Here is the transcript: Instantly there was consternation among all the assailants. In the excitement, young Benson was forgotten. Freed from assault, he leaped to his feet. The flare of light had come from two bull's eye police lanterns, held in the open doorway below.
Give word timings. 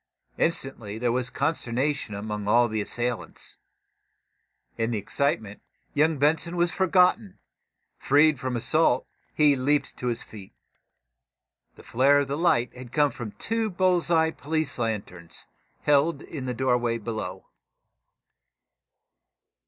Instantly 0.39 0.97
there 0.97 1.11
was 1.11 1.29
consternation 1.29 2.15
among 2.15 2.47
all 2.47 2.67
the 2.67 2.81
assailants. 2.81 3.59
In 4.75 4.89
the 4.89 4.97
excitement, 4.97 5.61
young 5.93 6.17
Benson 6.17 6.57
was 6.57 6.71
forgotten. 6.71 7.37
Freed 7.99 8.39
from 8.39 8.55
assault, 8.55 9.05
he 9.31 9.55
leaped 9.55 9.95
to 9.97 10.07
his 10.07 10.23
feet. 10.23 10.53
The 11.75 11.83
flare 11.83 12.19
of 12.21 12.31
light 12.31 12.75
had 12.75 12.91
come 12.91 13.11
from 13.11 13.33
two 13.33 13.69
bull's 13.69 14.09
eye 14.09 14.31
police 14.31 14.79
lanterns, 14.79 15.45
held 15.83 16.23
in 16.23 16.45
the 16.45 16.51
open 16.53 16.57
doorway 16.65 16.97
below. 16.97 17.45